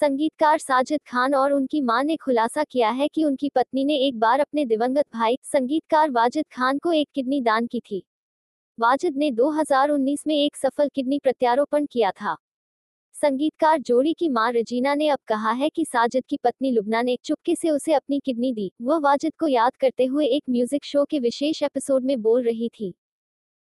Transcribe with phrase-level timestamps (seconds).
[0.00, 4.18] संगीतकार साजिद खान और उनकी माँ ने खुलासा किया है कि उनकी पत्नी ने एक
[4.18, 8.02] बार अपने दिवंगत भाई, संगीतकार वाजिद खान को एक किडनी दान की थी।
[8.78, 12.36] वाजिद ने 2019 में एक सफल किडनी प्रत्यारोपण किया था।
[13.14, 17.16] संगीतकार जोड़ी की माँ रजीना ने अब कहा है कि साजिद की पत्नी लुबना ने
[17.24, 21.04] चुपके से उसे अपनी किडनी दी। वह वाजिद को याद करते हुए एक म्यूज़िक शो
[21.04, 22.94] के विशेष एपिसोड में बोल रही थी।